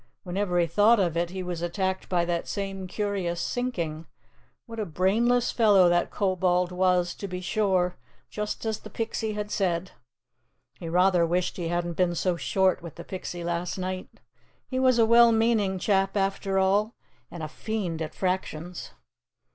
Whenever 0.23 0.57
he 0.57 0.65
thought 0.65 0.99
of 0.99 1.15
it, 1.15 1.29
he 1.29 1.43
was 1.43 1.61
attacked 1.61 2.09
by 2.09 2.25
that 2.25 2.47
same 2.47 2.87
curious 2.87 3.39
sinking. 3.39 4.07
What 4.65 4.79
a 4.79 4.85
brainless 4.87 5.51
fellow 5.51 5.89
that 5.89 6.09
Kobold 6.09 6.71
was, 6.71 7.13
to 7.13 7.27
be 7.27 7.39
sure, 7.39 7.97
just 8.27 8.65
as 8.65 8.79
the 8.79 8.89
Pixie 8.89 9.33
had 9.33 9.51
said! 9.51 9.91
He 10.79 10.89
rather 10.89 11.23
wished 11.23 11.55
he 11.57 11.67
hadn't 11.67 11.93
been 11.97 12.15
so 12.15 12.35
short 12.35 12.81
with 12.81 12.95
the 12.95 13.03
Pixie 13.03 13.43
last 13.43 13.77
night. 13.77 14.09
He 14.67 14.79
was 14.79 14.97
a 14.97 15.05
well 15.05 15.31
meaning 15.31 15.77
chap, 15.77 16.17
after 16.17 16.57
all, 16.57 16.95
and 17.29 17.43
a 17.43 17.47
fiend 17.47 18.01
at 18.01 18.15
fractions. 18.15 18.93